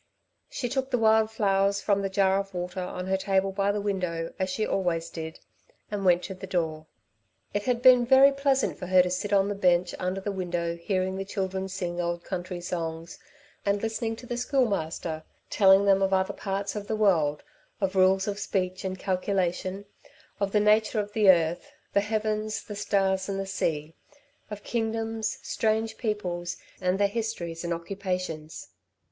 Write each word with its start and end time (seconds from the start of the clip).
She 0.49 0.67
took 0.67 0.89
the 0.89 0.97
wild 0.97 1.29
flowers 1.29 1.79
from 1.79 2.01
the 2.01 2.09
jar 2.09 2.39
of 2.39 2.55
water 2.55 2.79
on 2.81 3.05
her 3.05 3.17
table 3.17 3.51
by 3.51 3.71
the 3.71 3.79
window, 3.79 4.33
as 4.39 4.49
she 4.49 4.65
always 4.65 5.11
did, 5.11 5.39
and 5.91 6.03
went 6.03 6.23
to 6.23 6.33
the 6.33 6.47
door. 6.47 6.87
It 7.53 7.65
had 7.65 7.83
been 7.83 8.03
very 8.07 8.31
pleasant 8.31 8.79
for 8.79 8.87
her 8.87 9.03
to 9.03 9.11
sit 9.11 9.31
on 9.31 9.47
the 9.47 9.53
bench 9.53 9.93
under 9.99 10.19
the 10.19 10.31
window, 10.31 10.75
hearing 10.75 11.17
the 11.17 11.23
children 11.23 11.67
sing 11.69 12.01
old 12.01 12.23
country 12.23 12.59
songs, 12.61 13.19
and 13.63 13.79
listening 13.83 14.15
to 14.15 14.25
the 14.25 14.37
Schoolmaster 14.37 15.23
telling 15.51 15.85
them 15.85 16.01
of 16.01 16.13
other 16.13 16.33
parts 16.33 16.75
of 16.75 16.87
the 16.87 16.95
world, 16.95 17.43
of 17.79 17.95
rules 17.95 18.27
of 18.27 18.39
speech 18.39 18.83
and 18.83 18.97
calculation, 18.97 19.85
of 20.39 20.51
the 20.51 20.59
nature 20.59 20.99
of 20.99 21.13
the 21.13 21.29
earth, 21.29 21.71
the 21.93 22.01
heavens, 22.01 22.63
the 22.63 22.75
stars 22.75 23.29
and 23.29 23.39
the 23.39 23.45
sea, 23.45 23.93
of 24.49 24.63
kingdoms, 24.63 25.37
strange 25.43 25.95
peoples, 25.97 26.57
and 26.81 26.97
their 26.99 27.07
histories 27.07 27.63
and 27.63 27.71
occupations. 27.71 28.69